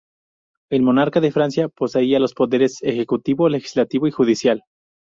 El 0.71 0.81
monarca 0.81 1.19
de 1.21 1.31
Francia 1.31 1.69
poseía 1.69 2.17
los 2.19 2.33
poderes 2.33 2.81
ejecutivo, 2.81 3.49
legislativo 3.49 4.07
y 4.07 4.11
judicial. 4.11 4.63